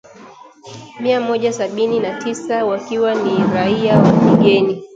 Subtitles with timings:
[0.99, 4.83] mia moja sabini na tisa wakiwa ni raia wa kigeni